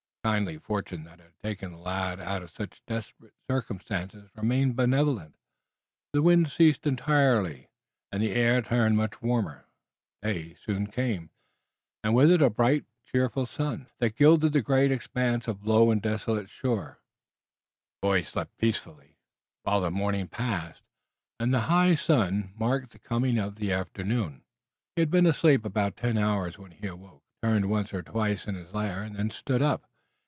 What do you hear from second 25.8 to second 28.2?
ten hours when he awoke, turned once or